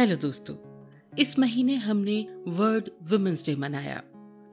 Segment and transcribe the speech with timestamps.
[0.00, 0.54] Hello दोस्तों,
[1.18, 3.96] इस महीने हमने वर्ल्ड वुमेन्स डे मनाया।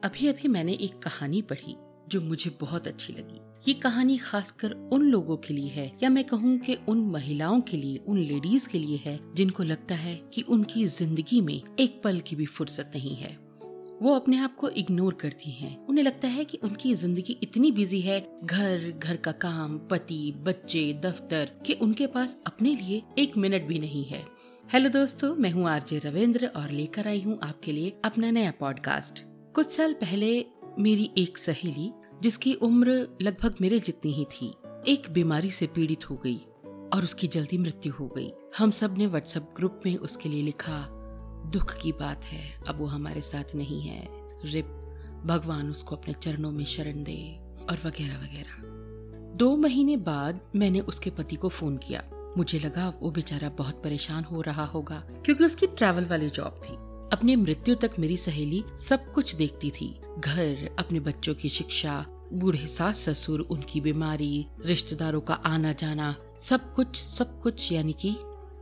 [0.04, 1.76] अभी अभी मैंने एक कहानी पढ़ी
[2.08, 6.24] जो मुझे बहुत अच्छी लगी। ये कहानी खासकर उन लोगों के लिए है, या मैं
[6.24, 10.42] कहूँ कि उन महिलाओं के लिए, उन लेडीज़ के लिए है, जिनको लगता है कि
[10.42, 13.36] उनकी ज़िंदगी में एक पल की भी फुर्सत नहीं है।
[14.02, 18.00] वो अपने आप को इग्नोर करती हैं। उन्हें लगता है कि उनकी ज़िंदगी इतनी बिज़ी
[18.00, 23.62] है, घर घर का काम, पति, बच्चे, दफ्तर, कि उनके पास अपने लिए एक मिनट
[23.62, 24.37] भी नहीं है।
[24.72, 29.22] हेलो दोस्तों, मैं हूँ आरजे रविंद्र और लेकर आई हूँ आपके लिए अपना नया पॉडकास्ट
[29.54, 30.44] कुछ साल पहले
[30.78, 34.54] मेरी एक सहेली, जिसकी उम्र लगभग मेरे जितनी ही थी,
[34.88, 36.36] एक बीमारी से पीड़ित हो गई
[36.92, 40.86] और उसकी जल्दी मृत्यु हो गई। हम सबने व्हाट्सएप ग्रुप में उसके लिए लिखा,
[41.52, 44.08] दुख की बात है, अब वो हमारे साथ नहीं है।
[44.44, 44.66] रिप,
[45.26, 47.38] भगवान उसको अपने चरणों में शरण दे,
[47.70, 48.62] और वगैरह वगैरह।
[49.36, 54.24] दो महीने बाद मैंने उसके पति को फ़ोन किया। मुझे लगा वो बेचारा बहुत परेशान
[54.24, 56.72] हो रहा होगा, क्योंकि उसकी ट्रैवल वाली जॉब थी।
[57.16, 62.66] अपनी मृत्यु तक मेरी सहेली सब कुछ देखती थी। घर, अपने बच्चों की शिक्षा, बूढ़े
[62.66, 68.16] सास ससुर, उनकी बीमारी, रिश्तेदारों का आना जाना सब कुछ सब कुछ, यानी कि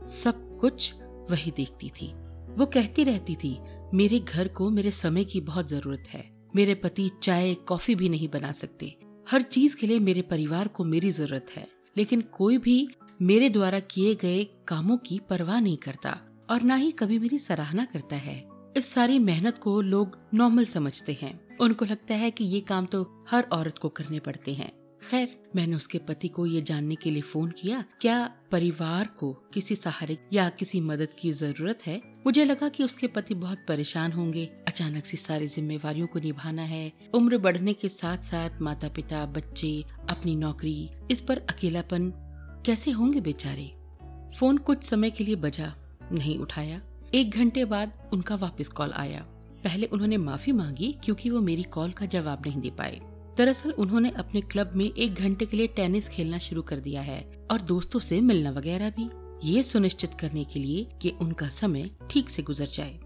[0.09, 0.93] सब कुछ
[1.31, 2.13] वही देखती थी।
[2.49, 3.59] वो कहती रहती थी,
[3.93, 8.27] मेरे घर को मेरे समय की बहुत ज़रूरत है। मेरे पति चाय, कॉफ़ी भी नहीं
[8.27, 8.97] बना सकते।
[9.31, 12.87] हर चीज़ के लिए मेरे परिवार को मेरी ज़रूरत है। लेकिन कोई भी
[13.21, 16.17] मेरे द्वारा किए गए कामों की परवाह नहीं करता
[16.49, 21.17] और न ही कभी मेरी सराहना करता है। इस सारी मेहनत को लोग नॉर्मल समझते
[21.21, 24.71] हैं। उनको लगता है कि ये काम तो हर औरत को करने पड़ते हैं।
[25.09, 29.75] खैर, मैंने उसके पति को ये जानने के लिए फ़ोन किया, क्या परिवार को किसी
[29.75, 32.01] सहारे या किसी मदद की ज़रूरत है?
[32.25, 36.93] मुझे लगा कि उसके पति बहुत परेशान होंगे। अचानक से सारी जिम्मेवारियों को निभाना है।
[37.13, 42.13] उम्र बढ़ने के साथ साथ माता पिता बच्चे, अपनी नौकरी, इस पर अकेलापन
[42.67, 43.65] कैसे होंगे बेचारे?
[44.37, 45.73] फ़ोन कुछ समय के लिए बजा,
[46.11, 46.81] नहीं उठाया।
[47.13, 49.19] एक घंटे बाद उनका वापस कॉल आया।
[49.63, 52.99] पहले उन्होंने माफ़ी मांगी क्योंकि वो मेरी कॉल का जवाब नहीं दे पाए।
[53.37, 57.47] दरअसल उन्होंने अपने क्लब में एक घंटे के लिए टेनिस खेलना शुरू कर दिया है
[57.51, 59.09] और दोस्तों से मिलना वगैरह भी।
[59.49, 62.99] ये सुनिश्चित करने के लिए कि उनका समय ठीक से गुजर जाए।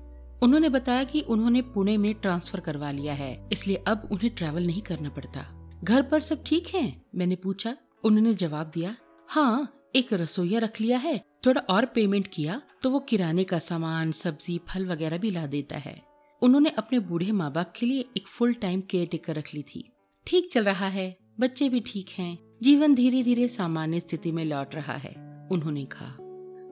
[0.44, 4.82] उन्होंने बताया कि उन्होंने पुणे में ट्रांसफ़र करवा लिया है, इसलिए अब उन्हें ट्रैवल नहीं
[4.82, 5.46] करना पड़ता।
[5.84, 7.02] घर पर सब ठीक है?
[7.16, 8.96] मैंने पूछा। उन्होंने जवाब दिया
[9.32, 14.12] हाँ एक रसोईया रख लिया है, थोड़ा और पेमेंट किया तो वो किराने का सामान,
[14.12, 15.96] सब्ज़ी, फल वगैरह भी ला देता है।
[16.42, 19.84] उन्होंने अपने बूढ़े माँ बाप के लिए एक फुल टाइम केयर टेकर रख ली थी।
[20.28, 24.76] ठीक चल रहा है, बच्चे भी ठीक हैं, जीवन धीरे धीरे सामान्य स्थिति में लौट
[24.76, 25.14] रहा है,
[25.52, 26.16] उन्होंने कहा।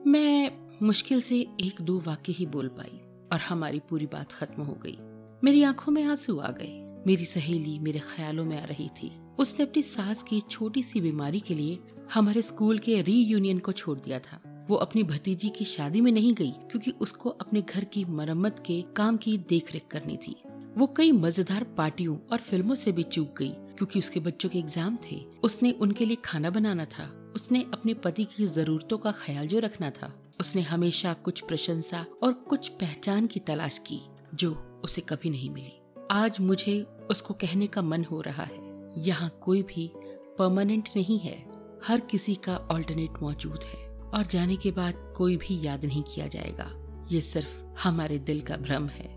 [0.06, 0.50] मैं
[0.82, 3.00] मुश्किल से एक दो वाक्य ही बोल पाई,
[3.32, 4.96] और हमारी पूरी बात खत्म हो गई।
[5.44, 9.64] मेरी आँखों में आँसू आ गए, मेरी सहेली मेरे ख्यालों में आ रही थी। उसने
[9.64, 11.78] अपनी सास की छोटी सी बीमारी के लिए
[12.14, 16.34] हमारे स्कूल के रीयूनियन को छोड़ दिया था। वो अपनी भतीजी की शादी में नहीं
[16.34, 20.34] गई, क्योंकि उसको अपने घर की मरम्मत के काम की देखरेख करनी थी।
[20.78, 24.98] वो कई मज़ेदार पार्टियों और फ़िल्मों से भी चूक गई, क्योंकि उसके बच्चों के एग्ज़ाम
[25.10, 29.58] थे। उसने उनके लिए खाना बनाना था। उसने अपने पति की जरूरतों का ख्याल जो
[29.58, 34.00] रखना था, उसने हमेशा कुछ प्रशंसा और कुछ पहचान की तलाश की,
[34.34, 35.72] जो उसे कभी नहीं मिली।
[36.10, 38.58] आज मुझे उसको कहने का मन हो रहा है।
[38.98, 39.90] यहाँ कोई भी
[40.38, 41.49] परमानेंट नहीं है।
[41.86, 46.26] हर किसी का ऑल्टरनेट मौजूद है और जाने के बाद कोई भी याद नहीं किया
[46.26, 46.70] जाएगा।
[47.12, 49.08] ये सिर्फ़ हमारे दिल का भ्रम है।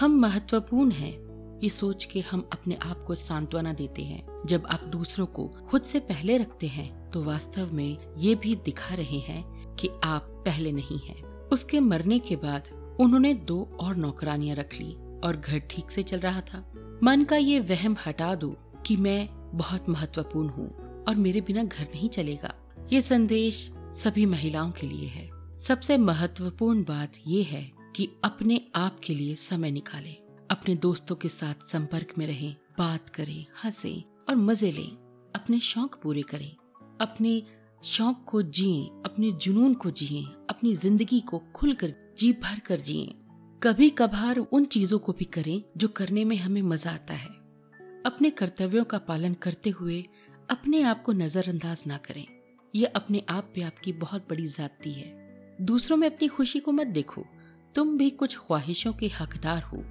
[0.00, 4.84] हम महत्वपूर्ण हैं। ये सोच के हम अपने आप को सांत्वना देते हैं। जब आप
[4.84, 9.74] दूसरों को खुद से पहले रखते हैं तो वास्तव में ये भी दिखा रहे हैं
[9.76, 12.68] कि आप पहले नहीं हैं। उसके मरने के बाद
[13.00, 16.64] उन्होंने दो और नौकरानियाँ रख ली और घर ठीक से चल रहा था।
[17.04, 18.56] मन का ये वहम हटा दो
[18.86, 22.54] कि मैं बहुत महत्वपूर्ण हूँ। और मेरे बिना घर नहीं चलेगा।
[22.92, 25.30] ये संदेश सभी महिलाओं के लिए है।
[25.60, 30.16] सबसे महत्वपूर्ण बात ये है कि अपने आप के लिए समय निकालें।
[30.50, 34.90] अपने दोस्तों के साथ संपर्क में रहें, बात करें, हंसे और मज़े लें।
[35.34, 36.56] अपने शौक पूरे करें।
[37.00, 37.42] अपने
[37.84, 43.14] शौक को जिए, अपने जुनून को जिए, अपनी ज़िंदगी को खुलकर जी भर कर जिए।
[43.62, 47.28] कभी कभार उन चीज़ों को भी करें जो करने में हमें मज़ा आता है।
[48.06, 50.04] अपने कर्तव्यों का पालन करते हुए
[50.52, 52.26] अपने आप को नजरअंदाज ना करें।
[52.74, 56.86] यह अपने आप पे आपकी बहुत बड़ी जाति है। दूसरों में अपनी खुशी को मत
[56.86, 57.24] देखो।
[57.74, 59.82] तुम भी कुछ ख्वाहिशों के हकदार हो,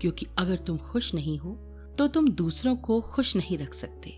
[0.00, 1.54] क्योंकि अगर तुम खुश नहीं हो
[1.98, 4.10] तो तुम दूसरों को खुश नहीं रख सकते।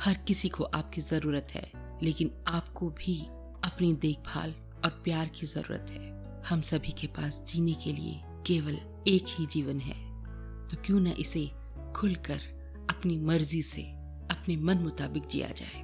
[0.00, 1.70] हर किसी को आपकी ज़रूरत है,
[2.02, 3.18] लेकिन आपको भी
[3.64, 4.54] अपनी देखभाल
[4.84, 8.78] और प्यार की ज़रूरत है। हम सभी के पास जीने के लिए केवल
[9.08, 9.96] एक ही जीवन है।
[10.68, 11.50] तो क्यों न इसे
[11.96, 12.40] खुलकर
[12.90, 13.97] अपनी मर्ज़ी से
[14.48, 15.80] अपने मन मुताबिक जिया जाए।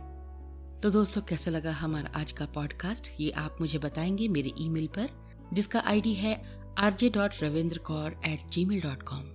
[0.81, 5.11] तो दोस्तों, कैसा लगा हमारा आज का पॉडकास्ट ये आप मुझे बताएँगे मेरे ईमेल पर,
[5.53, 6.35] जिसका आईडी है
[6.79, 9.27] RJ dot Ravindra Kaur at Gmail dot com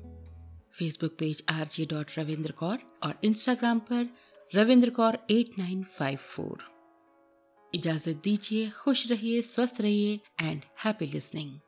[0.80, 4.10] Facebook page RJ dot Ravindra Kaur और इंस्टाग्राम पर
[4.56, 6.64] Ravindra Kaur at nine five four
[7.76, 11.60] इजाज़त दीजिए, खुश रहिए, स्वस्थ रहिए एंड हैप्पी लिसनिंग